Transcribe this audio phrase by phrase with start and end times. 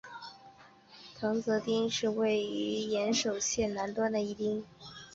[1.13, 4.65] 藤泽町是位于岩手县南端的一町。